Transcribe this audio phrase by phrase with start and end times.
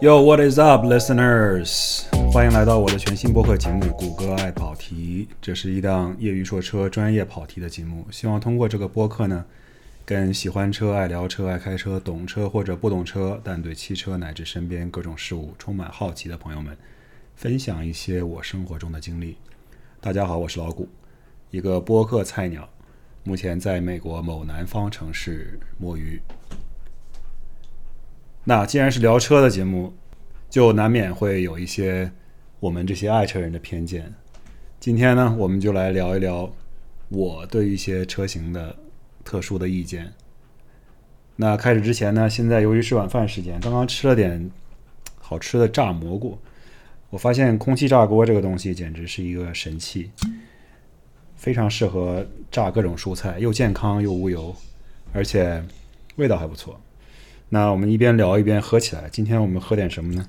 [0.00, 2.04] Yo, what is up, listeners？
[2.32, 5.28] 欢迎来到我的全新播客节目《谷歌爱跑题》。
[5.42, 8.06] 这是一档业余说车、专业跑题的节目。
[8.10, 9.44] 希望通过这个播客呢，
[10.06, 16.74] 跟喜欢车、爱聊车、爱开车、懂车或者不懂车，但对汽车乃至身边各种事物充满好奇的朋友们，
[17.36, 19.36] 分享一些我生活中的经历。
[20.00, 20.88] 大家好，我是老谷，
[21.50, 22.66] 一个播客菜鸟，
[23.22, 26.18] 目前在美国某南方城市摸鱼。
[28.44, 29.92] 那既然是聊车的节目，
[30.48, 32.10] 就难免会有一些
[32.58, 34.12] 我们这些爱车人的偏见。
[34.78, 36.50] 今天呢，我们就来聊一聊
[37.10, 38.74] 我对一些车型的
[39.22, 40.10] 特殊的意见。
[41.36, 44.50] 那开始之前呢，现在由于是晚饭时间，刚刚吃了点
[45.18, 46.38] 好吃的炸蘑菇，
[47.10, 50.10] 我发现空气炸锅这个东西简直是一个神器，
[51.36, 54.56] 非常适合炸各种蔬菜，又健康又无油，
[55.12, 55.62] 而且
[56.16, 56.80] 味道还不错。
[57.52, 59.08] 那我们一边聊一边喝起来。
[59.10, 60.24] 今天我们喝点什么呢？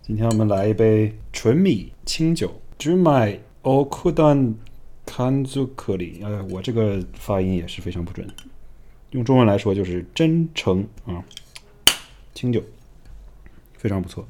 [0.00, 4.54] 今天我们来一杯纯米清酒 j u m a Okudan
[5.04, 6.24] Kanzukuri。
[6.24, 8.26] 呃，我这个发音也是非常不准，
[9.10, 11.22] 用中文来说就是真诚啊，
[12.32, 12.62] 清酒
[13.76, 14.26] 非常不错。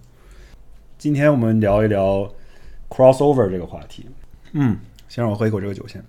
[0.98, 2.34] 今天我们聊一聊
[2.88, 4.08] crossover 这个话题。
[4.50, 4.76] 嗯，
[5.08, 6.04] 先让我喝一口这个酒先。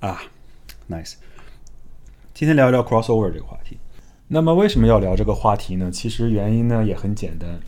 [0.00, 0.20] 啊
[0.90, 1.14] ，nice。
[2.34, 3.78] 今天聊一聊 crossover 这个话题。
[4.26, 5.88] 那么为什么要聊这个话题呢？
[5.88, 7.60] 其实原因呢也很简单。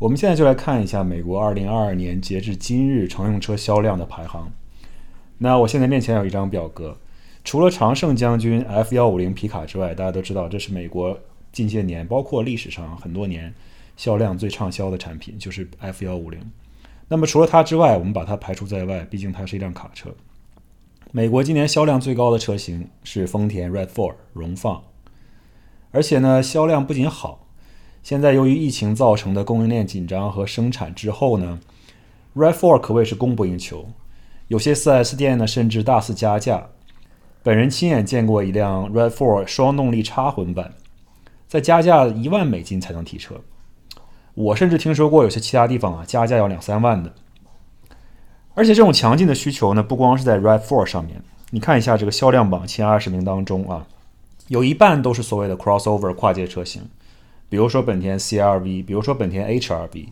[0.00, 4.50] 我们现在就来看一下美国2022年截至今日乘用车销量的排行。
[5.38, 6.98] 那我现在面前有一张表格，
[7.44, 11.16] 除了常胜将军 F150 皮卡之外，大家都知道这是美国
[11.52, 13.54] 近些年，包括历史上很多年
[13.96, 16.38] 销量最畅销的产品，就是 F150。
[17.06, 20.12] 那么除了它之外，我们把它排除在外，毕竟它是一辆卡车。
[21.16, 24.82] 美国今年销量最高的车型是丰田 RAV4 荣放，
[25.92, 27.46] 而且呢，销量不仅好，
[28.02, 31.60] 现在由于疫情造成的供应链紧张和生产滞后呢
[32.34, 33.86] ，RAV4 可谓是供不应求，
[34.48, 36.66] 有些 4S 店呢甚至大肆加价。
[37.44, 40.74] 本人亲眼见过一辆 RAV4 双动力插混版，
[41.46, 43.36] 在加价一万美金才能提车，
[44.34, 47.14] 我甚至听说过有些其他地方啊加价要两三万的。
[48.54, 51.20] 而且这种强劲的需求呢，不光是在 Ride Four 上面，
[51.50, 53.86] 你看一下这个销量榜前二十名当中啊，
[54.48, 56.82] 有一半都是所谓的 crossover 跨界车型，
[57.48, 60.08] 比如说本田 CR-V，比如说本田 HR-V，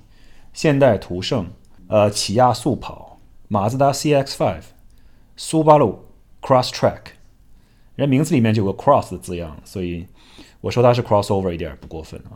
[0.52, 1.46] 现代途胜，
[1.86, 4.60] 呃，起亚速跑，马自达 CX-5，
[5.36, 6.06] 苏巴路
[6.40, 7.00] CrossTrack，
[7.94, 10.06] 人名字里面就有个 cross 的字样，所以
[10.60, 12.34] 我说它是 crossover 一点不过分啊。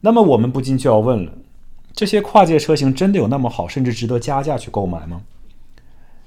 [0.00, 1.32] 那么我们不禁就要问了。
[1.94, 5.22] 这些跨界车型真的有那么好，甚至值得加价去购买吗？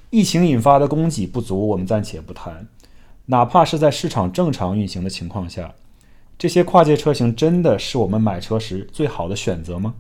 [0.10, 2.68] 疫情引发的供给不足，我们暂且不谈。
[3.26, 5.74] 哪怕是在市场正常运行的情况下，
[6.38, 9.96] 这些跨界车型真的是我们买车时最好的选择吗？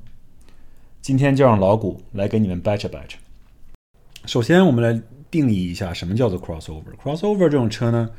[1.01, 3.17] 今天就让老谷来给你们掰扯掰扯。
[4.25, 5.01] 首先，我们来
[5.31, 6.83] 定义一下什么叫做 crossover。
[7.01, 8.09] crossover 这种车呢，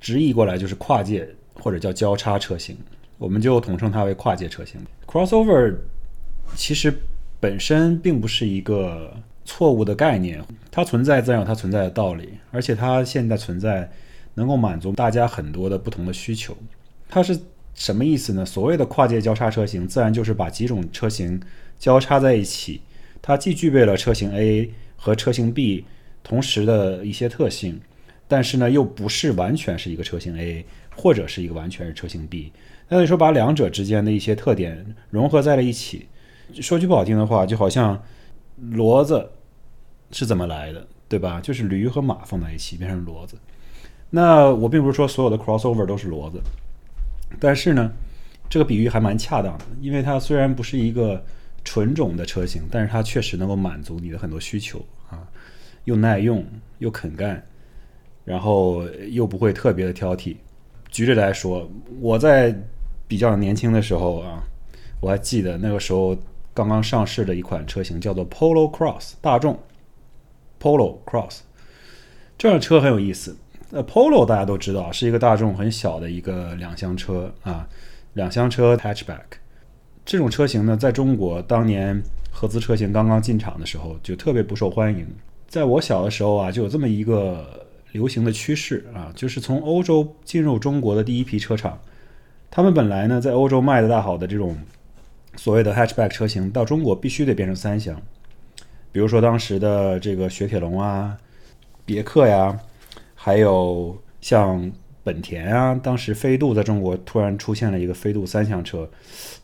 [0.00, 2.76] 直译过来就是跨界或者叫交叉车型，
[3.18, 4.80] 我们就统称它为跨界车型。
[5.06, 5.76] crossover
[6.54, 6.94] 其实
[7.40, 9.12] 本身并不是一个
[9.44, 13.90] 错误的概念，它存在自然有它存在的道理，而且它现在存在
[14.34, 16.56] 能够满足大家很多的不同的需求。
[17.08, 17.38] 它是
[17.74, 18.44] 什么意思呢？
[18.44, 21.40] 所谓的跨界交叉车型，自然就是把几种车型
[21.78, 22.80] 交叉在一起，
[23.20, 25.84] 它既具备了车型 A 和车型 B
[26.24, 27.80] 同时的一些特性，
[28.26, 30.64] 但是呢又不是完全是一个车型 A
[30.96, 32.50] 或者是一个完全是车型 B。
[32.88, 36.06] 那你说把两者之间的一些特点融合在了一起。
[36.54, 38.00] 说句不好听的话，就好像
[38.72, 39.28] 骡子
[40.12, 41.40] 是怎么来的，对吧？
[41.40, 43.36] 就是驴和马放在一起变成骡子。
[44.10, 46.40] 那我并不是说所有的 crossover 都是骡子，
[47.40, 47.92] 但是呢，
[48.48, 51.22] 这个比喻还蛮恰当的，因为它虽然不是一个
[51.64, 54.78] 纯种的车型，但是它确实能够满足你的很多需求
[55.10, 55.26] 啊，
[55.84, 56.46] 又耐用
[56.78, 57.44] 又肯干，
[58.24, 60.36] 然后又不会特别的挑剔。
[60.90, 61.68] 举例来说，
[62.00, 62.56] 我在
[63.08, 64.42] 比较年轻的时候啊，
[65.00, 66.16] 我还记得那个时候。
[66.56, 69.60] 刚刚上市的一款车型叫做 Polo Cross，大众
[70.58, 71.40] Polo Cross
[72.38, 73.36] 这辆车很有意思。
[73.72, 77.68] 呃，Polo 大家都知道是一个大众很小的一个两厢车啊，
[78.14, 79.36] 两厢车 hatchback。
[80.06, 85.06] 这种车型呢，在中国当年合资车型刚刚进场的时候就特别不受欢迎。
[85.46, 91.78] 在我小的时候啊，就有这么一个流行的趋势啊，就是从欧洲进入中国的第一批车厂，
[92.50, 94.56] 他们本来呢在欧洲卖的大好的这种。
[95.36, 98.00] 所谓的 hatchback 车型到中国必须得变成三厢，
[98.90, 101.16] 比如说当时的这个雪铁龙啊、
[101.84, 102.58] 别克呀，
[103.14, 104.70] 还有像
[105.04, 108.88] 本田啊，当时飞度在中国突然出现了一个飞度三厢车，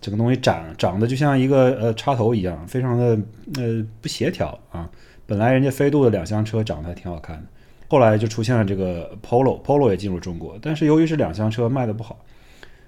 [0.01, 3.19] 整个东西长长得就像一个呃插头一样，非常的
[3.57, 4.91] 呃不协调啊。
[5.25, 7.43] 本来人家飞度的两厢车长得还挺好看的，
[7.89, 12.19] 后来就出现了这个 Polo，Polo 也进入中国，但是由于是两厢车卖的不好，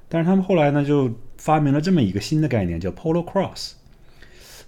[0.08, 3.72] 但是他们后来呢就发明了这么一个新的概念，叫 Polo Cross。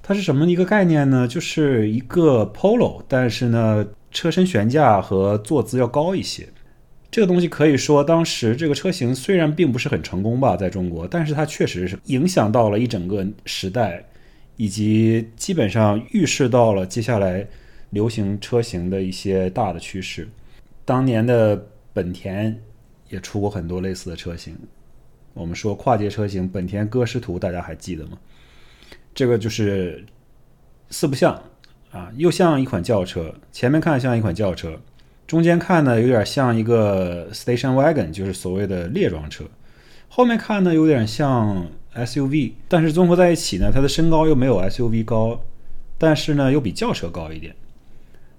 [0.02, 1.26] 它是什么一个概念呢？
[1.26, 6.48] 就是一个 Polo，但是呢车身悬架和坐姿要高一些。
[7.10, 14.04] 这个东西可以说，当时这个车型虽然并不是很成功吧，在中国，但是它确实是影响到了一整个时代，
[14.56, 17.46] 以及基本上预示到了接下来
[17.90, 20.28] 流行车型的一些大的趋势。
[20.84, 22.60] 当年的本田
[23.08, 24.54] 也出过很多类似的车型。
[25.36, 28.12] 我们说跨界车型，本田歌诗图，大家还记得吗？
[29.14, 30.02] 这个就是
[30.88, 31.42] 四不像
[31.90, 34.80] 啊，又像一款轿车，前面看像一款轿车。
[35.26, 39.44] 中间看呢，有点像一个 station wagon，就是所谓的列装车；
[40.08, 42.52] 后面看呢，有点像 SUV。
[42.66, 45.42] 但是综合在一起呢，它的身高又没有 SUV 高，
[45.98, 47.54] 但是呢又比轿车高一点。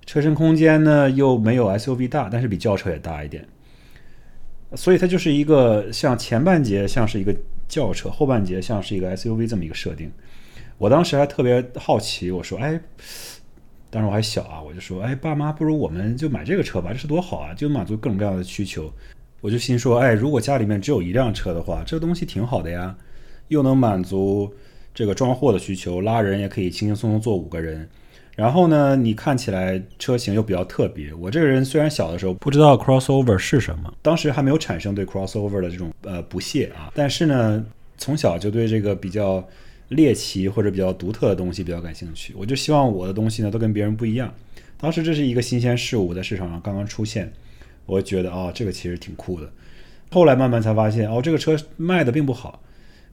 [0.05, 3.45] 车身空间呢又没有 SUV 大，但是比轿车也大一点。
[4.75, 7.35] 所以它就是一个像前半截像是一个
[7.67, 10.11] 轿车，后半截像是一个 SUV 这么一个设定。
[10.77, 12.79] 我当时还特别好奇，我说：“哎。”
[13.89, 18.91] 当时我还小啊，我就说，哎，爸妈，不如我们就买这个车吧，这是多好啊，就满足各种各样的需求。
[19.39, 22.93] 我就心说，哎，如果家里面只有一辆车的话，这个东西挺好的呀，
[23.47, 24.53] 又能满足
[24.93, 27.89] 这个装货的需求，拉人也可以轻轻松松坐五个人。
[28.37, 31.13] 然后呢，你看起来车型又比较特别。
[31.13, 37.65] 我这个人虽然小的时候不知道 crossover 是什么，当时还没有产生对 crossover 的这种呃不屑啊，但是呢，
[37.97, 39.45] 从小就对这个比较。
[39.89, 44.29] 猎奇或者比较独特的东西比较感兴趣，我就希望我的东西呢都跟别人不一样。
[44.77, 47.31] 当时这是一个新鲜事物在市场上刚刚出现，
[47.85, 49.49] 我觉得哦这个其实挺酷的。
[50.11, 52.61] 后来慢慢才发现哦这个车卖的并不好，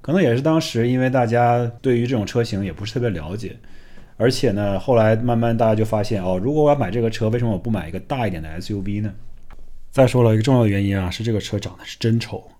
[0.00, 3.54] 可能也是当时因为大家对于这种车型也不是特别了解，
[4.16, 9.12] 而且呢后来慢慢大家就发现哦如果我要买这个车，为什么我不买一个大一点的 SUV 呢？
[9.90, 12.50] 再说了一个重要原因啊是这个车长得是真丑。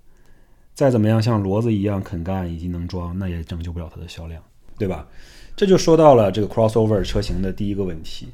[0.74, 4.42] 再怎么样像骡子一样肯干以及能装，那也拯救不了它的销量，
[4.76, 5.06] 对吧？
[5.54, 8.28] 这就说到了这个 crossover 车型的第一个问题。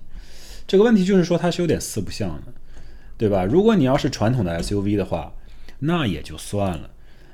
[0.66, 2.54] 这个问题就是说它是有点四不像的，
[3.18, 3.44] 对吧？
[3.44, 5.34] 如果你要是传统的 SUV 的话，
[5.80, 6.90] 那也就算了。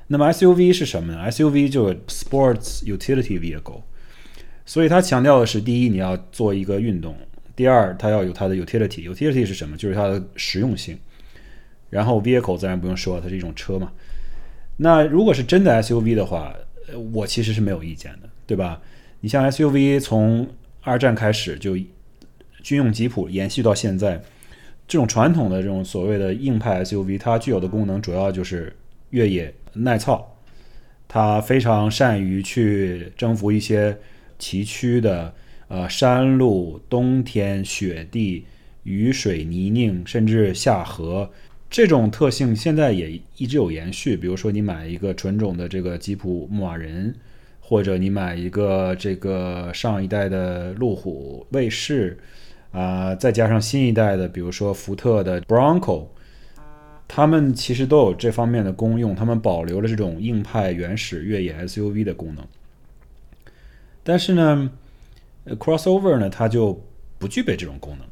[0.07, 3.83] 那么 SUV 是什么呢？SUV 就 Sports Utility Vehicle，
[4.67, 7.13] 所以它强调的是：第一，你要做一个运动；
[7.55, 9.09] 第二，它要有它的 utility。
[9.09, 9.75] utility 是什么？
[9.77, 10.95] 就是它的实用性。
[11.89, 13.91] 然后 vehicle 自然不用说，它是一种车嘛。
[14.75, 16.53] 那如果是真的 SUV 的话，
[17.13, 18.81] 我其实是没有意见的，对吧？
[19.21, 20.45] 你像 SUV 从
[20.81, 21.77] 二战开始就
[22.61, 24.21] 军用吉普延续到现在，
[24.85, 28.75] 这种传统的这种所谓的硬派 SUV，它具有的功能主要就是
[29.11, 30.37] 越野耐操，
[31.07, 33.97] 它非常善于去征服一些
[34.39, 35.33] 崎岖的
[35.67, 38.45] 呃山路、冬天雪地、
[38.83, 41.29] 雨水泥泞，甚至下河。
[41.69, 47.13] 这种特性现在也一直有延续，比如说你买一个纯种的这个吉普牧马人，
[47.59, 52.17] 或者你买一个这个上一代的路虎卫士，
[52.71, 56.05] 啊，再加上新一代的，比如说福特的 Bronco，
[57.05, 62.45] 他们其实都有这方面的功用，他们保留了这种硬派原始越野 SUV 的功能。
[64.07, 64.71] 但是呢
[65.45, 66.81] ，Crossover 呢，它就
[67.17, 68.07] 不具备这种功能。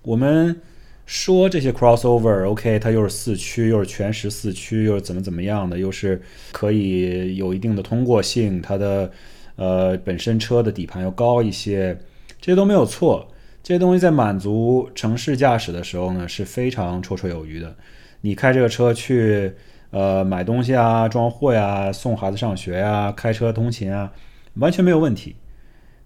[0.00, 0.58] 我们。
[1.06, 6.22] 说这些 crossover，OK，它又是四驱，又是全时四驱，又是怎么怎么样的，又是
[6.52, 9.10] 可以有一定的通过性，它的
[9.56, 11.98] 呃本身车的底盘要高一些，
[12.40, 13.26] 这些都没有错。
[13.60, 17.74] 这些东西在满足城市驾驶的时候呢，是非常绰绰有余的。
[18.20, 19.52] 你开这个车去
[19.90, 24.12] 呃买东西啊、装货呀、送孩子上学呀、开车通勤啊，
[24.60, 25.34] 完全没有问题。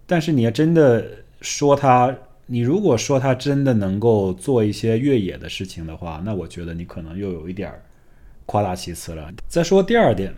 [0.07, 1.05] 但是你要真的
[1.41, 2.15] 说它。
[2.47, 7.73] 你如果说它真的能够做一些越野的事情的话，那我觉得你可能又有一点
[8.45, 9.33] 夸大其词了。
[9.47, 10.31] 再说第二点，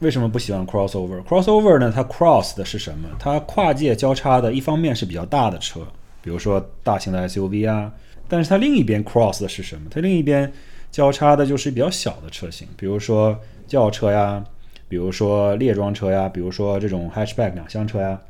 [0.00, 1.92] 为什么不喜欢 crossover？crossover 呢？
[1.94, 3.08] 它 cross 的是什么？
[3.16, 5.86] 它跨界交叉的，一方面是比较大的车，
[6.20, 7.92] 比如说大型的 SUV 啊，
[8.26, 9.82] 但是它另一边 cross 的是什么？
[9.88, 10.52] 它另一边
[10.90, 13.38] 交叉的就是比较小的车型，比如说
[13.68, 14.44] 轿车呀，
[14.92, 18.20] 比如说列装车呀，比如说这种 hatchback 两厢车呀。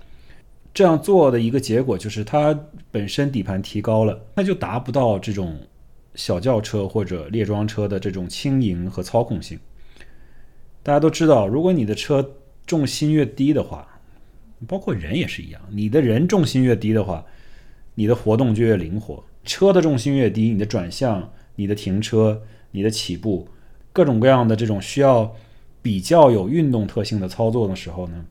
[0.72, 2.56] 这样做的一个结果就是，它
[2.92, 5.58] 本身底盘提高了，它就达不到这种
[6.14, 9.58] 小轿车或者列装车的这种轻盈和操控性。
[10.84, 12.24] 大家都知道，如果你的车
[12.64, 13.84] 重心越低的话，
[14.68, 17.26] 包括人也是一样，你的人重心越低的话，
[17.96, 19.20] 你的活动就越灵活。
[19.42, 22.40] 车的重心越低，你的转向、你的停车、
[22.70, 23.48] 你的起步
[23.92, 25.34] 各种各样的这种需要
[25.82, 28.24] 比较有运动特性的操作的时候呢，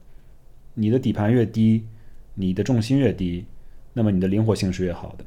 [0.74, 1.86] 你的底盘越低，
[2.34, 3.46] 你的重心越低，
[3.94, 5.26] 那么你的灵活性是越好的。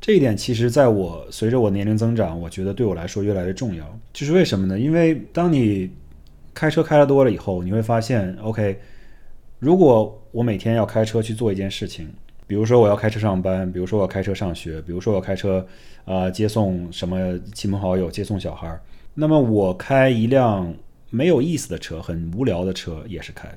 [0.00, 3.98] 这一点其实在我随着我年龄增长，我觉得对我来说越来越重要。
[4.12, 4.78] 就是为什么呢？
[4.78, 5.90] 因为当你
[6.54, 8.78] 开车开的多了以后，你会发现，OK，
[9.60, 12.08] 如果我每天要开车去做一件事情，
[12.48, 15.64] 比如说我要开车上班，比如说我要开车上学，比如说我要开车
[16.04, 18.82] 啊接送什么亲朋好友、接送小孩儿，
[19.14, 20.74] 那么我开一辆
[21.10, 23.48] 没有意思的车、很无聊的车也是开，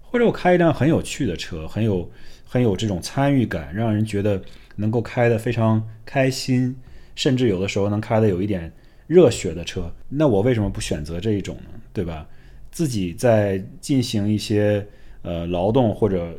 [0.00, 2.10] 或者我开一辆很有趣的车、很有
[2.44, 4.42] 很有这种参与感，让人觉得。
[4.76, 6.74] 能够开得非常开心，
[7.14, 8.72] 甚至有的时候能开得有一点
[9.06, 11.70] 热血的车，那我为什么不选择这一种呢？
[11.92, 12.26] 对吧？
[12.72, 14.84] 自己在进行一些
[15.22, 16.36] 呃劳动或者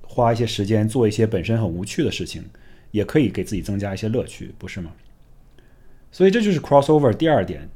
[0.00, 2.42] 花一些时间做一些本身很无趣的事情，
[2.90, 4.90] 也可以给自己增加一些乐趣，不是吗？
[6.10, 7.68] 所以这就是 crossover 第二点，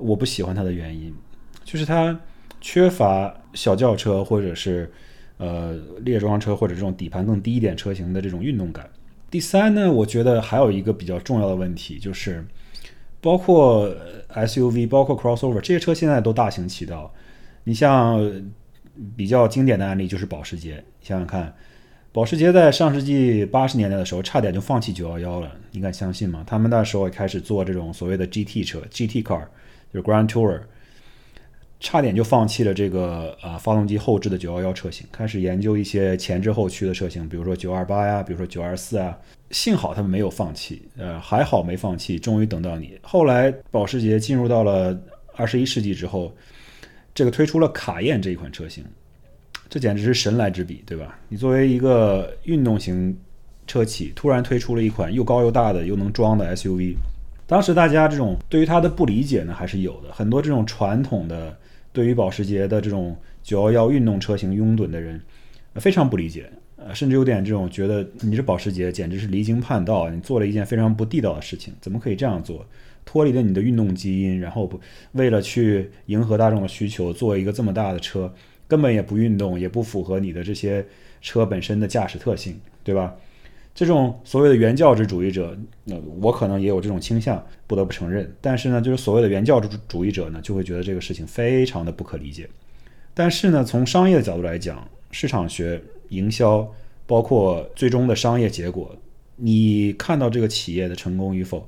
[0.00, 1.14] 我不喜欢它的原因，
[1.62, 2.18] 就是它
[2.60, 4.90] 缺乏小轿车或者是
[5.36, 8.88] 呃列装车或者这种底盘更低一点车型的这种运动感。
[9.30, 12.44] 第三呢，我觉得还有一个比较重要的问题，就是
[13.20, 13.88] 包括
[14.34, 17.12] SUV、包括 crossover 这些车现在都大行其道。
[17.64, 18.18] 你像
[19.16, 21.54] 比较经典的案例就是保时捷，想想看，
[22.10, 26.42] 保时捷在上世纪八十年代的时候差点就放弃911了，你敢相信吗？
[26.46, 29.44] 他们那时候也开始做这种所谓的 GT 车，GT car，
[29.92, 30.60] 就 Grand Tourer。
[31.82, 39.18] 差点就放弃了这个啊发动机后置的911车型，开始研究一些前置后驱的车型，比如说928呀，比如说924啊。
[39.50, 42.96] 幸好他们没有放弃，呃，还好没放弃，终于等到你。
[43.02, 44.96] 后来保时捷进入到了
[45.34, 46.32] 二十一世纪之后，
[47.12, 48.84] 这个推出了卡宴这一款车型，
[49.68, 51.18] 这简直是神来之笔，对吧？
[51.28, 53.18] 你作为一个运动型
[53.66, 56.94] 车企，突然推出了一款又高又大的又能装的 SUV，
[57.50, 61.58] 当时大家这种对于它的不理解呢还是有的，很多这种传统的。
[61.92, 65.20] 对于保时捷的这种911运动车型拥趸的人，
[65.74, 72.64] 非常不理解，呃，甚至有点这种觉得你这保时捷简直是离经叛道，你做了一件非常不地道的事情，怎么可以这样做？
[73.04, 74.78] 脱离了你的运动基因，然后不
[75.12, 78.32] 为了去迎合大众的需求，做一个这么大的车，
[78.68, 80.86] 根本也不运动，也不符合你的这些
[81.20, 83.16] 车本身的驾驶特性，对吧？
[83.80, 88.30] 这种所谓的原教旨主义者，那我可能也有这种倾向，不得不承认。
[88.38, 92.46] 但是呢，就是所谓的原教旨主义者呢，就会觉得这个事情非常的不可理解。
[93.14, 96.70] 但是呢，从商业的角度来讲，市场学、营销，
[97.06, 98.94] 包括最终的商业结果，
[99.36, 101.66] 你看到这个企业的成功与否，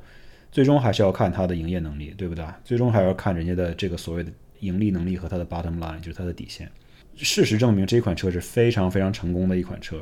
[0.51, 2.45] 最终还是要看它的营业能力，对不对？
[2.63, 6.71] 最终还是要看人家的这个所谓的盈利能力和它的 bottom line，就是它的底线。
[7.17, 9.97] 事实证明，这款车是非常非常成功的一款车。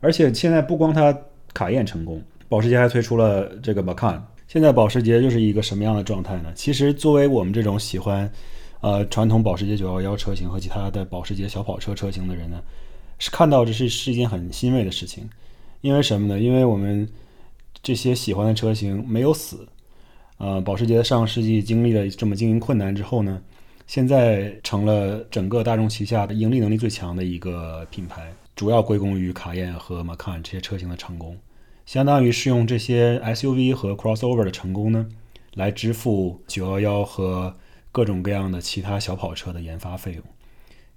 [0.00, 1.16] 而且现在不光它
[1.54, 4.20] 卡宴成功，保时捷还推出了这个 Macan。
[4.48, 6.50] 现在保时捷就是一个什么样的状态呢？
[6.54, 8.28] 其实作为我们这种喜欢，
[8.80, 12.60] 呃，传统保时捷911车型和其他的保时捷小跑车车型的人呢，
[13.18, 15.28] 是看到这是是一件很欣慰的事情。
[15.82, 16.40] 因为什么呢？
[16.40, 17.08] 因为我们
[17.82, 19.68] 这些喜欢的车型没有死。
[20.38, 23.40] 呃，保时捷上世纪经历了这么经营困难之后呢，
[23.86, 28.32] 现在成了整个大众旗下的盈利能力最强的一个品牌。
[28.60, 31.34] 主要归功于卡宴和 Macan 这些车型的成功，
[31.86, 35.08] 相当于是用这些 SUV 和 crossover 的成功呢，
[35.54, 37.56] 来支付911和
[37.90, 40.22] 各种各样的其他小跑车的研发费用。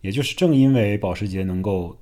[0.01, 1.97] 也就是正因为保时捷能够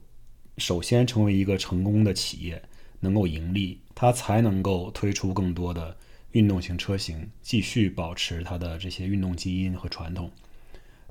[0.57, 2.59] 首先成为一个成功的企业，
[2.99, 5.95] 能够盈利，它才能够推出更多的
[6.31, 10.31] 运动型车型，继续保持它的这些运动基因和传统。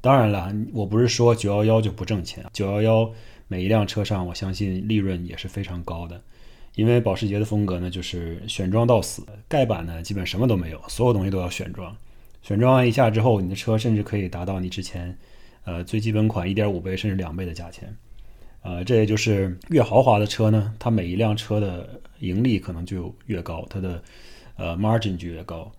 [0.01, 3.13] 当然了，我不是说911就不挣钱，911。
[3.51, 6.23] 每一辆车上，我相信利润也是非常高的，
[6.77, 11.93] 因为保时捷的风格呢，就是选装到死，盖板呢基本什么都没有，所有东西都要选装。
[12.43, 15.19] 选装完一下之后，你的车甚至可以达到你之前，
[15.65, 17.93] 呃最基本款一点五倍甚至两倍的价钱。
[18.63, 24.01] 呃，这也就是越豪华的车呢，它每一辆车的盈利可能就越高，它的
[24.55, 25.73] 呃 margin 就越高。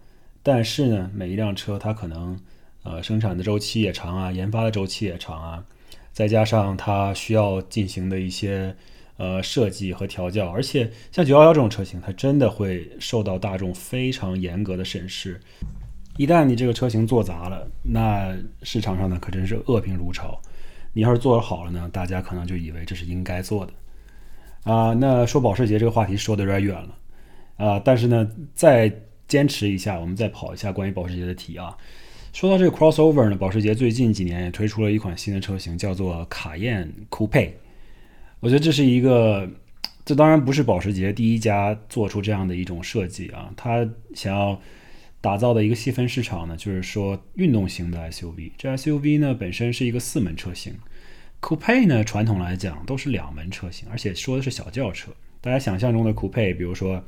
[0.43, 2.37] 但是呢，每一辆车它可能
[2.83, 5.63] 呃生产的周期也长啊，研发的周期也长啊。
[6.11, 8.75] 再加上它需要进行的一些
[9.17, 15.39] 呃设计和调教，而且像911这种车型，它真的会受到大众非常严格的审视。
[16.17, 20.39] 一旦你这个车型做砸了，那市场上呢可真是恶评如潮。
[20.93, 23.73] 你要是做得好了呢，大家可能就以为这是应该做的。
[24.63, 26.97] 啊，那说保时捷这个话题说的有点远了
[27.65, 28.91] 啊，但是呢，再
[29.27, 31.75] 坚持一下，我们再跑一下关于保时捷的题啊。
[32.33, 37.51] 说到这个 crossover 呢，保时捷最近几年也推出了一款新的车型，叫做卡宴 Coupe。
[38.39, 39.47] 我觉得这是一个，
[40.05, 43.53] 这当然不是保时捷第一家做出这样的一种设计啊。
[43.57, 44.59] 它想要
[45.19, 48.51] 打造的一个细分市场呢，就是说运动型的 SUV。
[48.57, 50.73] 这 SUV 呢本身是一个四门车型
[51.41, 55.11] ，Coupe 呢传统来讲都是两门车型，而且说的是小轿车。
[55.41, 57.03] 大家想象中的 Coupe，比如说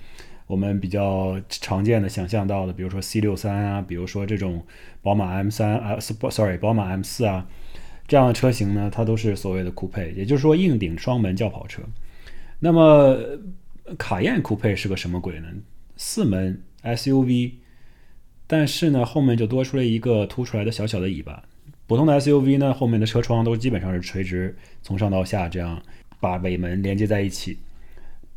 [0.48, 4.66] 我们比较常见的想象到的，比如说 C 六三啊，比如说这种
[5.02, 7.48] 宝马 M 三啊，sorry，宝马 M 四啊，
[8.08, 11.82] 这样的车型呢，它都是所谓的酷配也就是说硬顶双门轿跑车。
[12.60, 13.18] 那么
[13.98, 15.48] 卡宴酷配是个什么鬼呢？
[15.98, 17.54] 四门 SUV。
[18.46, 21.42] 但是呢，后面就多出了一个凸出来的小小的尾巴。
[21.88, 25.82] 普通的 SUV 呢，后面的车窗都基本上是垂直，从上到下这样
[26.20, 27.58] 把尾门连接在一起。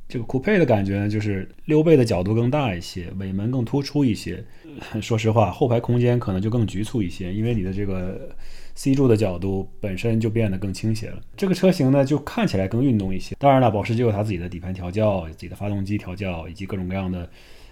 [0.09, 4.45] 这个酷配的感觉呢，就是溜背的角度更大一些，尾门更突出一些。
[5.01, 8.29] 说实话，后排空间可能就更局促一些，因为你的这个
[8.75, 11.21] C 柱的角度本身就变得更倾斜了。
[11.37, 13.35] 这个车型呢，就看起来更运动一些。
[13.39, 17.29] 当然了，保时捷有它自己的底盘调教、自己的发动机调教以及各种各样的。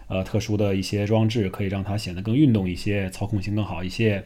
[0.07, 4.23] 呃，特殊的一些装置可以让它显得更运动一些，操控性更好一些。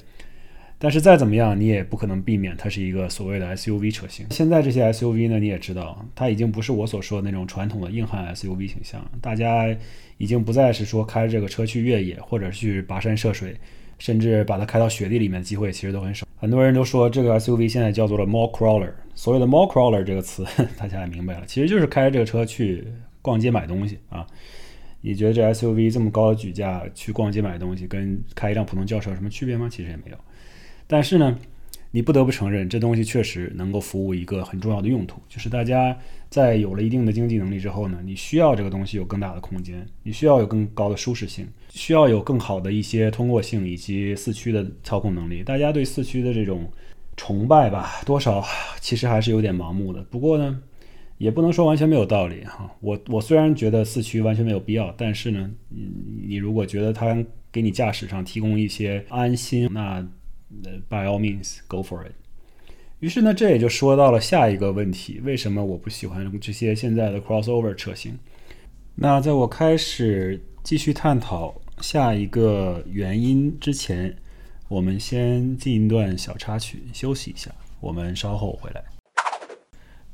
[0.80, 4.24] 但是再怎么样，你也不可能避免它是一个所谓的 SUV 车型。
[4.30, 9.04] 现在这些 SUV 呢，你也知道，它已经不是我所说的那种传统的硬汉 SUV 形象。
[9.20, 9.66] 大家
[10.18, 13.56] 已经不再是说开着这个车去越野或者去跋山涉水，
[13.98, 16.24] 甚至把它开到雪地里面的机会其实都很少。
[16.36, 18.92] 很多人都说这个 SUV 现在叫做了 mall crawler。
[19.16, 20.46] 所谓的 mall crawler 这个词，
[20.78, 22.86] 大家也明白了，其实就是开着这个车去
[23.20, 24.24] 逛街买东西啊。
[25.00, 29.68] 你觉得这 SUV 这么高的举架去逛街买东西，跟开一辆普通轿车有什么区别吗？
[29.68, 30.18] 其实也没有。
[30.88, 31.38] 但是呢，
[31.92, 35.96] 你不得不承认，这东西确实能够服务一个很重要的用途，就是大家
[36.28, 45.44] 在有了一定的经济能力之后呢，你需要这个东西有更大的空间，你需要有更高的舒适性，需要有更好的一些通过性以及四驱的操控能力。
[45.44, 46.68] 大家对四驱的这种
[47.16, 48.44] 崇拜吧，多少
[48.80, 50.02] 其实还是有点盲目的。
[50.10, 50.60] 不过呢。
[51.18, 55.50] 也不能说完全没有道理哈，我我虽然觉得四驱完全没有必要，但是呢，
[56.24, 57.18] 你如果觉得它
[57.50, 60.00] 给你驾驶上提供一些安心，那
[60.88, 62.12] by all means go for it。
[63.00, 68.18] 于是呢，这也就说到了下一个问题：为什么我不喜欢这些现在的 crossover 车型？
[68.96, 74.16] 那在我开始继续探讨下一个原因之前，
[74.66, 78.84] 我们先进一段小插曲，休息一下，我们稍后回来。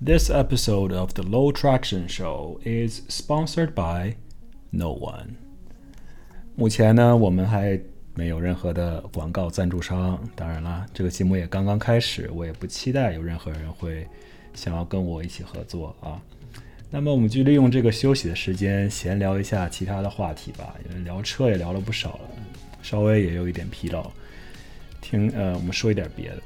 [0.05, 4.17] This episode of the Low Traction Show is sponsored by
[4.69, 5.37] no one。
[6.55, 7.81] 目前呢，我们还
[8.15, 10.19] 没有任何的广告赞助商。
[10.35, 14.07] 当然了，这个节目也刚刚开始，我也不期待有任何人会
[14.55, 16.21] 想要跟我一起合作啊。
[16.91, 20.77] 那么，我们就利用这个休息的时间，闲聊一下其他的话题吧。
[20.89, 22.31] 因为聊车也聊了不少了，
[22.83, 24.09] 稍微也有一点疲劳。
[25.01, 26.43] 听，呃，我们说一点别的。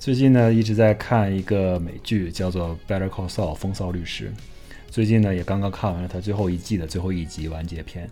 [0.00, 4.32] 最近呢，一直在看一个美剧，叫做《Better Call Saul》风骚律师。
[4.90, 8.10] 最近呢，也刚刚看完了他最后一季的最后一集完结篇。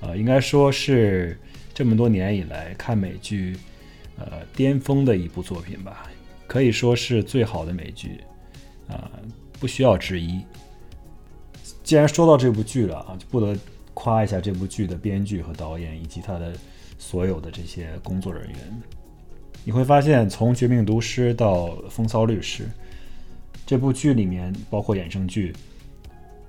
[0.00, 1.36] 呃，应该说是
[1.74, 3.56] 这么多年以来看美剧，
[4.16, 6.08] 呃，巅峰的一部作品吧，
[6.46, 8.20] 可以说是最好的美剧，
[8.88, 9.10] 啊，
[9.58, 10.40] 不需要质疑。
[11.82, 13.58] 既然说到这部剧了啊，就不得
[13.92, 16.52] 夸一下这部剧的编剧和导演以及他的
[16.96, 18.82] 所有的这些工作人员。
[19.64, 22.64] 你会发现，从《绝命毒师》到《风骚律师》
[23.66, 25.52] 这部剧里面，包括衍生剧，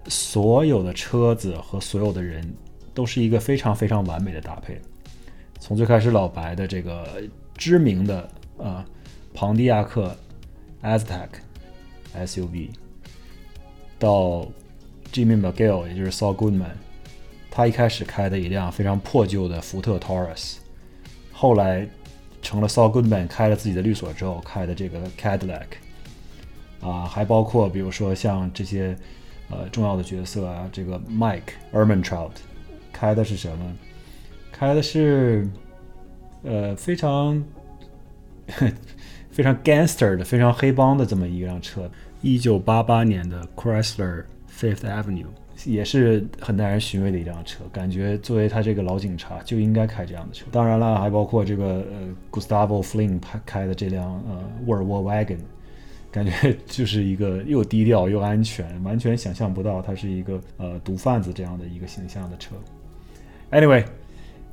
[0.07, 2.45] 所有的车子和所有的人
[2.93, 4.79] 都是一个非常非常完美的搭配。
[5.65, 7.23] 从最开始老白的这个
[7.57, 8.85] 知名的啊
[9.33, 10.15] 庞蒂亚克
[10.83, 11.29] Aztec
[12.15, 12.69] SUV，
[13.97, 14.47] 到
[15.11, 16.75] Jimmy McGill，也就是 Saul Goodman，
[17.49, 20.57] 他一开始开的一辆非常破旧的福特 Taurus，
[21.31, 21.87] 后来。
[22.41, 25.65] 成了 Saul Goodman 开了自己的律所之后开的这个 Cadillac，
[26.79, 28.95] 啊，还包括比如说像这些
[29.49, 32.29] 呃重要的角色啊，这个 Mike Ehrmantraut
[32.93, 33.75] 开的是什么？
[34.57, 35.45] 开的是
[36.43, 37.43] 呃非常
[39.29, 41.91] 非常 gangster 的、非常黑帮的这么一辆车，
[42.21, 45.25] 一九八八年的 Chrysler Fifth Avenue。
[45.65, 50.45] 也是很耐人寻味的一辆车，感觉作为他这个老警察就应该开这样的车。
[50.51, 55.39] 当然了，还包括这个呃，Gustavo Fling 开的这辆呃沃尔沃 Wagon，
[56.11, 62.53] 感觉就是一个又低调又安全，完全想象不到他是一个呃毒贩子这样的一个形象的车。
[63.51, 63.85] Anyway，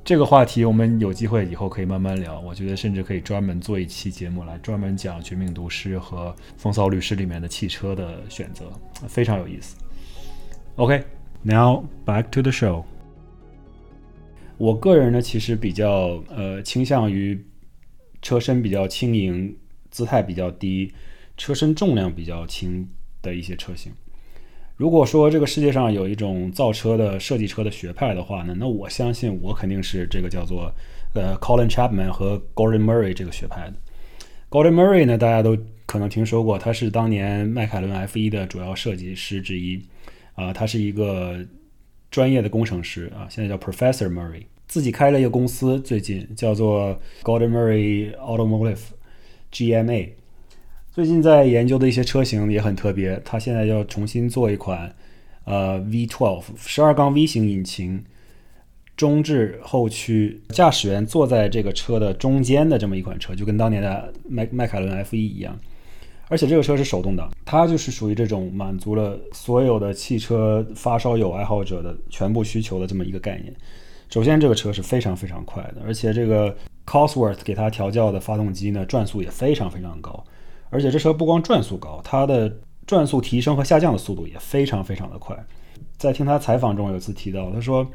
[0.04, 2.40] 这个话题我们有机会以后可以慢慢聊。
[2.40, 8.64] 我觉得甚至可以专门做一期节目来专门讲《绝命毒师》和《风骚律师》里面的汽车的选择，
[9.06, 9.76] 非常有意思。
[10.74, 11.04] OK,
[11.42, 12.82] now back to the show.
[14.58, 17.40] 我个人呢，其实比较呃倾向于
[18.20, 19.56] 车身比较轻盈、
[19.90, 20.92] 姿态比较低、
[21.36, 22.88] 车身重量比较轻
[23.22, 23.92] 的一些车型。
[24.82, 30.74] 如果说这个世界上有一种造车的设计车的学派的话呢，那我相信我肯定是这个叫做
[31.14, 33.74] 呃 Colin Chapman 和 Gordon Murray 这个学派的。
[34.50, 39.80] Gordon Murray 呢，大家都可能听说过，他是当年迈凯伦 F1 的主要设计师之一，
[40.34, 41.38] 啊，他是一个
[42.10, 48.80] 专业的工程师啊，现在叫 Professor Murray，自己开了一个公司，最近叫做 Gordon Murray Automotive
[49.52, 50.08] GMA，
[50.94, 54.94] 最近在研究的一些车型也很特别，它现在要重新做一款
[55.44, 58.04] 呃 V12 十二缸 V 型引擎。
[58.94, 65.58] 中置后驱，驾驶员坐在这个车的中间的这么一款车，就跟当年的迈迈凯伦 F1 一样，
[66.28, 73.50] 而且这个车是手动挡，它就是属于这种满足了所有的汽车发烧友爱好者的全部需求的这么一个概念。
[74.10, 80.22] 首先，这个车是非常非常快的，而且这个 Cosworth 给它调教的发动机呢，转速也非常非常高，
[80.72, 82.52] 而且这车不光转速高，它的
[82.84, 85.36] 转速提升和下降的速度也非常非常的快。
[85.96, 87.86] 在听他采访中有一次提到，他说。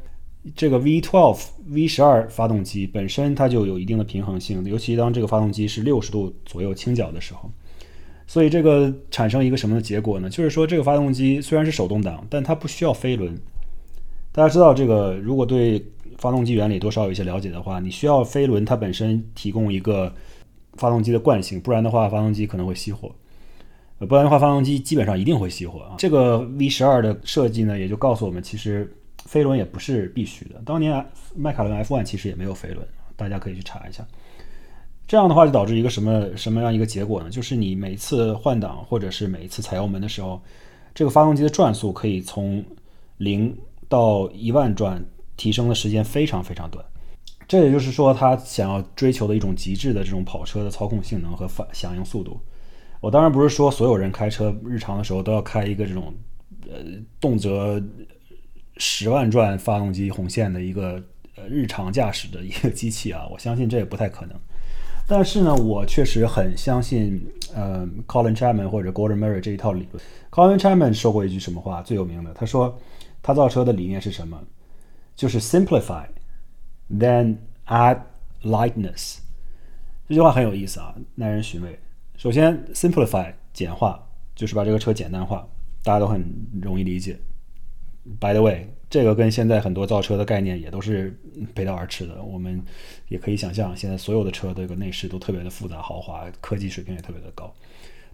[0.55, 1.37] 这个 V12、
[1.73, 7.51] V12 发动机本身它就有一定的平衡性，尤其当这个发动机是六十度左右倾角的时候，
[8.27, 10.29] 所以这个产生一个什么的结果呢？
[10.29, 13.37] 就是说这个发动机虽然是手动挡，但它不需要飞轮。
[14.31, 15.83] 大家知道这个，如果对
[16.17, 20.13] 发动机原理多少有一些了解的话，你需要飞轮它本身提供一个
[20.77, 23.11] 发动机的惯性，不然的话发动机可能会熄火。
[23.99, 25.95] 呃，不然的话发动机基本上一定会熄火啊。
[25.97, 28.91] 这个 V12 的设计呢，也就告诉我们其实。
[29.25, 30.61] 飞轮也不是必须的。
[30.63, 32.87] 当年迈凯伦 F1 其实也没有飞轮，
[33.17, 34.07] 大家可以去查一下。
[35.05, 37.29] 这样的话就导致一个什么什么样一个结果呢？
[37.29, 40.41] 就是你每次换挡或者是每一次踩油门的时候，
[40.95, 42.63] 这个发动机的转速可以从
[43.17, 43.53] 零
[43.89, 45.03] 到一万转
[45.35, 46.85] 提升的时间非常非常短。
[47.47, 52.39] 这也就是说，他想要追求的一种极致的这种跑车的操控性能和反响应速度。
[52.99, 56.13] 我当然不是说所有人开车日常的时候都要开一个这种
[56.69, 56.77] 呃
[57.19, 57.81] 动辄。
[58.79, 61.03] 十万转发动机红线的一个
[61.35, 64.39] 呃日常驾驶的一个机器啊，我相信这也不太可能。
[65.07, 67.19] 但是呢，我确实很相信
[67.55, 70.03] 呃 Colin Chapman 或者 Gordon Murray 这一套理论。
[70.29, 72.31] Colin Chapman 说过一句什么话最有名的？
[72.35, 72.79] 他说
[73.23, 74.39] 他造车的理念是什么？
[75.15, 76.05] 就是 simplify
[76.91, 77.99] then add
[78.43, 79.17] lightness。
[80.07, 81.79] 这句话很有意思啊，耐人寻味。
[82.15, 84.01] 首先 simplify 简化，
[84.35, 85.47] 就是把这个车简单化，
[85.83, 86.23] 大家都很
[86.61, 87.17] 容易理解。
[88.19, 91.19] By the way，这个跟现在很多造车的概念也都是
[91.53, 92.23] 背道而驰的。
[92.23, 92.63] 我们
[93.09, 97.53] 也可以想象，现在所有的车的这个内饰都特别的复杂豪华，科技水平也特别的高。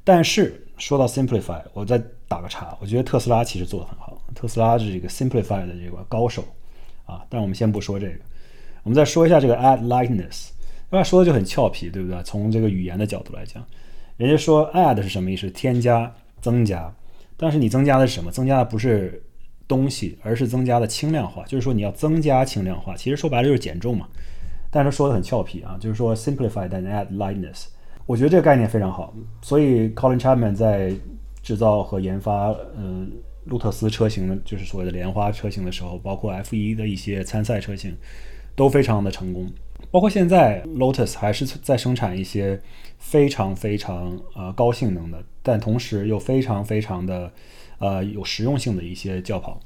[0.04, 4.20] 但是说到 simplify，我再打个叉，我觉得特斯拉其实做的很好。
[4.34, 6.44] 特斯拉是这个 simplify 的这个高手
[7.06, 7.24] 啊。
[7.30, 8.20] 但我们先不说这个，
[8.84, 10.50] 我们再说一下这个 add lightness。
[10.90, 12.22] 那说的就很俏皮，对不对？
[12.24, 13.66] 从这个语言的角度来讲，
[14.18, 15.50] 人家说 add 是什么意思？
[15.50, 16.94] 添加、增加。
[17.36, 18.32] 但是你增加的是什么？
[18.32, 19.24] 增加的不是。
[19.66, 24.06] 东西，而是增加的轻量化，就是说你要增加轻量化，其实说白了就是减重嘛。
[24.70, 27.68] 但是说的很俏皮啊，就是说 simplify and add lightness。
[28.06, 30.94] 我觉得这个概念非常好，所以 Colin Chapman 在
[31.42, 33.08] 制造和研发呃
[33.46, 37.96] 路特斯车型的，就是所谓的莲花车型的时候，包括 F1 的一些参赛车型，
[38.56, 39.52] 都非常的成功。
[39.92, 42.60] 包括现在 Lotus 还是在生产一些
[42.98, 47.32] 非常非常呃高性能的，但同时又非常非常的。
[47.80, 49.60] 呃，有实用性的一些轿跑，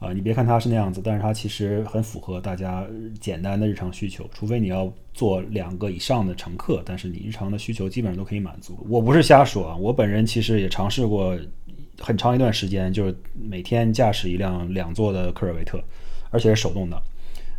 [0.00, 2.84] 啊，你别看它是那样子，但是它其实很符合大家
[3.20, 4.28] 简单的日常需求。
[4.34, 8.76] 除非你要坐两个以上的乘客，但是你日常的需求基本上都可以满足。
[8.88, 11.38] 我不是瞎说啊，我本人其实也尝试过
[12.00, 15.80] 很长一段时间，就是每天驾驶一辆两座的科尔维特，
[16.30, 17.00] 而且是手动挡，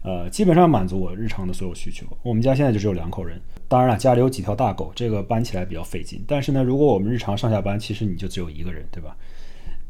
[0.04, 2.06] 呃，基本上满足我日常的所有需求。
[2.24, 6.24] 我们家现在就只有两口人，当然了，家里有几条大狗，这个搬起来比较费劲。
[6.28, 9.16] 但是呢，如果我们日常上下班，其实你就只有一个人，对吧？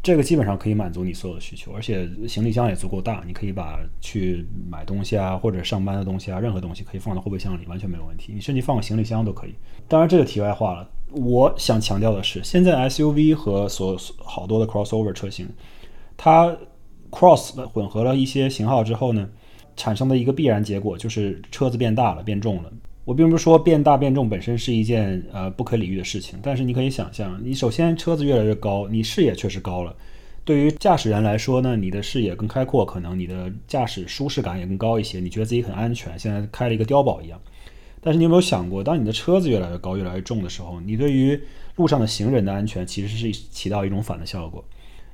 [0.03, 8.33] 这个基本上可以满足你所有的需求，而且行李箱也足够大，你可以把去买东西啊，或者上班的东西啊，任何东西可以放到后备箱里，完全没有问题。
[8.33, 9.53] 你甚至放个行李箱都可以。
[9.87, 10.89] 当然，这个题外话了。
[11.11, 15.47] 我想强调的是，现在 SUV 和所好多的 crossover 车型，
[16.17, 16.57] 它
[17.11, 19.29] cross 混合了一些型号之后呢，
[19.75, 22.71] 产生的一个必然结果就是车子变大了，变重了。
[23.03, 29.95] 我并不是说变大变重本身是一件呃不可理喻的事情，但是你可以想象，你首先车子越来越高，你视野确实高了。
[30.43, 37.39] 对于驾驶员来说呢，你的视野更开阔，可能你的驾驶舒适感也更高一些，你觉得自己很安全，现在开了一个碉堡一样。
[38.01, 41.39] 但是你有没有想过，当你的车子越来越高、越来越重的时候，你对于
[41.75, 44.63] 路上的行人的安全其实是起到一种反的效果。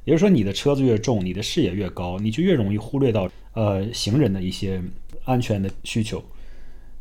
[0.07, 4.81] 也就是说，你的车子越重，你的视野越高，你就越容易忽略到呃行人的一些
[5.25, 6.23] 安全的需求。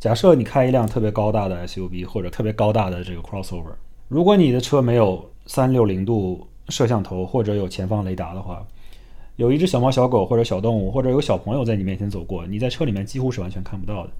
[0.00, 3.70] 假设你开一辆特别高大的 SUV 或者特别高大的这个 crossover，
[4.08, 8.66] 如果你的车没有三六零度摄像头或者有前方雷达的话，
[9.36, 14.10] 有一只小猫、小狗或者小动物，或者有小朋友在你面前走过，你在车里面几乎是完全看不到的。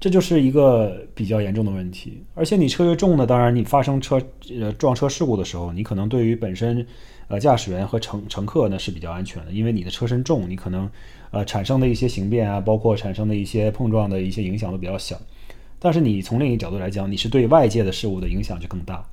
[0.00, 2.20] 这就是一个比较严重的问题。
[2.34, 4.20] 而且你车越重呢，当然你发生车
[4.60, 6.84] 呃撞车事故的时候，你可能对于本身
[7.28, 10.88] 呃驾驶员和乘乘客呢是比较安全的，因为你的车身重，你可能
[11.30, 15.16] 呃产生的一些形变啊，包括产生的一些碰撞的一些影响都比较小。
[15.78, 19.04] 但是你从另一个角度来讲，你是对外界的事物的影响就更大。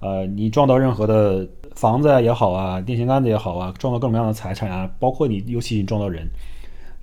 [0.00, 6.24] 呃，你撞到任何的房子也好啊，电线杆子也好啊，撞到各种各样的财产啊，包括你，尤其你撞到人，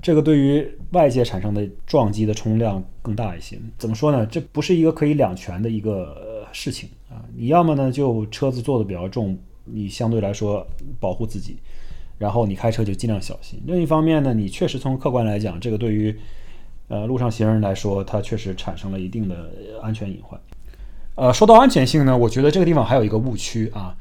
[0.02, 3.58] 这个对于外界产生的撞击的冲量更大一些。
[3.78, 4.26] 怎么说呢？
[4.26, 7.24] 这不是一个可以两全的一个事情啊。
[7.36, 10.66] 你要么呢就车子做的比较重，你相对来说
[11.00, 11.58] 保护自己，
[12.18, 13.62] 然后你开车就尽量小心。
[13.66, 16.18] 另一方面呢，你确实从客观来讲，这个对于
[16.88, 19.52] 呃路上行人来说，它确实产生了一定的
[19.82, 20.40] 安全隐患。
[21.16, 23.96] 呃，说到安全性呢，我觉得这个地方还有一个误区啊。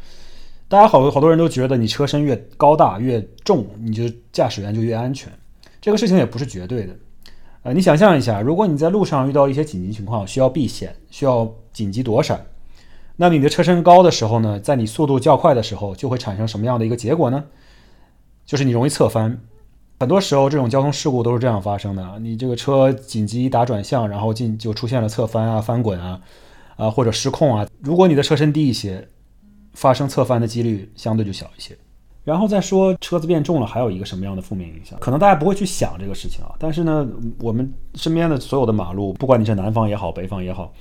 [0.67, 5.33] 大家好多好多人都觉得你车身越高大越重，你就驾驶员就越安全。
[5.81, 6.97] 这个事情也不是绝对的。
[7.63, 12.45] 呃，你想象一下，如果你在路上遇到一些紧急情况，需要避险，需要紧急躲闪，
[13.17, 17.45] 那你的车身高的时候呢，在你速度较快的时候，就会产生什么样的一个结果呢？
[18.45, 19.39] 就是你容易侧翻。
[20.01, 22.19] 很多时候这种交通事故都是这样发生的。
[22.19, 26.21] 你这个车紧急打转向，然后进就出现了侧翻啊、翻滚啊。
[26.77, 27.65] 啊，或者失控啊！
[27.79, 29.07] 如果你的车身低一些，
[29.75, 31.79] 发生侧翻的几率相对就小一些。
[32.25, 34.99] 然后再说车子变重了，还有一个什么样的负面影响？
[34.99, 36.51] 可能大家不会去想这个事情啊。
[36.59, 37.07] 但是呢，
[37.39, 40.73] 我们身边的所有的马路，不管你是南方也好，北方也好。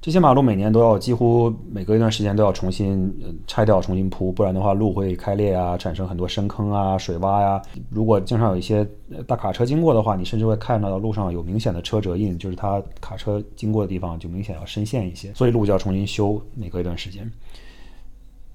[0.00, 3.12] 这些马路每年都要几乎每隔一段时间都要重新
[3.48, 7.60] 拆掉、重新铺，不然的话路会开裂啊，产生很多深坑啊、水洼呀。
[7.90, 8.86] 如果经常有一些
[9.26, 16.40] 大卡车经过的话，你甚至会看到路上有明显的车辙印，就是它卡车经过的地方就明显要深陷一些，所以路就要重新修。
[16.54, 17.28] 每隔一段时间，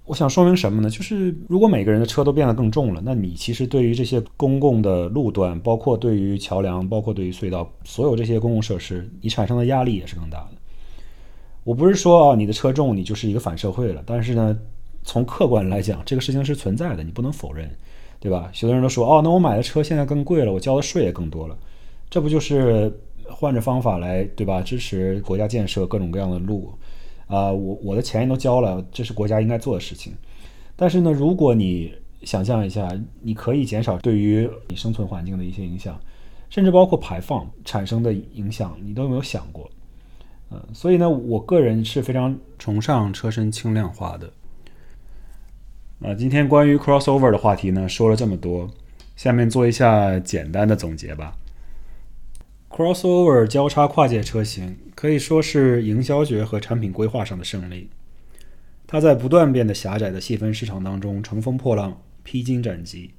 [0.06, 0.90] 我想说明什么呢？
[0.90, 10.53] 就是如果每个人的车都变得更重了，那你其实对于这些公共的路段，包括对于桥梁，包括对于隧道，所有这些公共设施，你产生的压力也是更大的。
[11.64, 14.04] 我不是说啊，你的车重，你就是一个反社会了。
[14.06, 14.58] 但是呢，
[15.04, 17.70] 从客观来讲，这个事情是存在的，你不能否认，
[18.20, 18.50] 对吧？
[18.52, 21.58] 许多人都说，哦，那我买的车现在更贵了，我交的税也更多了，
[22.10, 22.92] 这不就是
[23.30, 24.62] 换着方法来，对吧？
[24.62, 26.70] 支持国家建设各种各样的路，
[27.28, 30.14] 啊，我我的钱也都交了，这是国家应该做的事情。
[30.76, 32.90] 但是呢，如果你想象一下，
[33.22, 35.98] 你可以减少对于你生存环境的一些影响，
[36.50, 39.70] 甚至包括排放产生的影响，你都有没有想过？
[40.74, 44.32] 所以呢，我个人是非常崇尚车身轻量化的。
[46.02, 48.70] 啊，今天关于 crossover 的话题呢，说了这么多，
[49.16, 51.36] 下面做一下简单的总结吧。
[52.70, 57.90] crossover 交叉跨界车型可以说是营销学和产品规划上的胜利。
[58.88, 63.12] 它在不断变得狭窄的细分市场当中乘风破浪、披荆斩棘，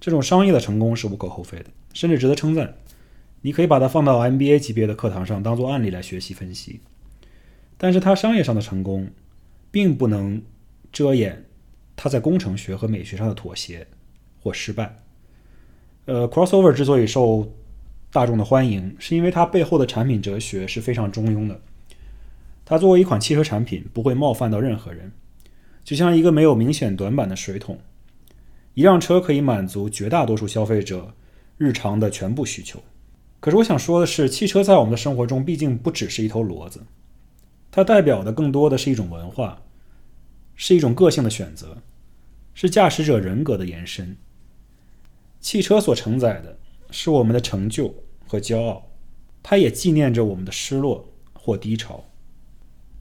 [0.00, 2.74] 这种商业的成功是无可厚非的，甚至值得称赞。
[3.42, 6.80] 你可以把它放到 MBA 级别的课堂上，当做案例来学习分析。
[7.76, 9.10] 但是它商业上的成功，
[9.70, 10.40] 并不能
[10.92, 11.44] 遮掩
[11.96, 13.86] 它在工程学和美学上的妥协
[14.40, 14.96] 或失败。
[16.04, 17.52] 呃，Crossover 之所以受
[18.12, 21.60] 大众的欢迎，是因为它背后的产品哲学是非常中庸的。
[22.64, 25.10] 它作为一款汽车产品，不会冒犯到任何人，
[25.82, 27.78] 就像一个没有明显短板的水桶。
[28.74, 31.12] 一辆车可以满足绝大多数消费者
[31.58, 32.82] 日常的全部需求。
[33.42, 36.80] 可是我想说的是，汽车在我们的生活中毕竟不只是一头骡子，
[37.72, 39.60] 它代表的更多的是一种文化，
[40.54, 41.78] 是一种个性的选择，
[42.54, 44.16] 是驾驶者人格的延伸。
[45.40, 46.56] 汽车所承载的
[46.92, 47.92] 是我们的成就
[48.28, 48.88] 和骄傲，
[49.42, 52.04] 它也纪念着我们的失落或低潮。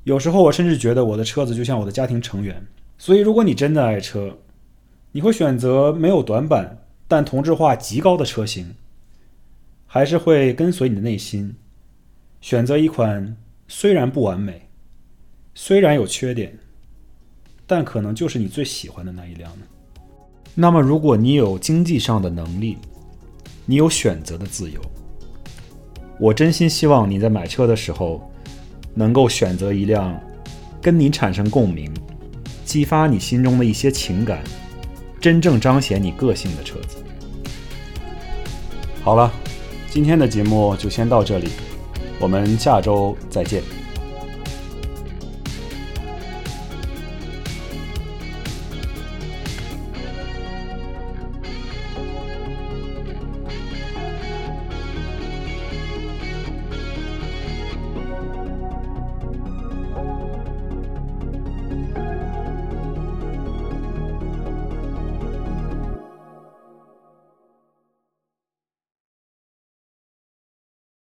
[0.06, 2.66] 有时候我甚至觉得我的车子就像我的家庭成员。
[2.98, 4.40] 所以，如果你真的爱车，
[5.12, 8.74] 你会选择没有短板但同质化极高的车型。
[9.94, 11.54] 还是会跟随你的内心，
[12.40, 13.36] 选择一款
[13.68, 14.70] 虽然不完美、
[15.54, 16.58] 虽然有缺点，
[17.68, 19.66] 但可能就是你最喜欢的那一辆呢？
[20.56, 22.78] 那么，如果你有经济上的能力，
[23.66, 24.80] 你有选择的自由，
[26.18, 28.32] 我真心希望你在买车的时候，
[28.94, 30.18] 能够选择一辆
[30.82, 31.94] 跟你产生共鸣、
[32.64, 34.42] 激发你心中的一些情感、
[35.20, 37.04] 真正彰显你个性的车子。
[39.04, 39.30] 好了。
[39.94, 41.50] 今天的节目就先到这里，
[42.18, 43.62] 我们下周再见。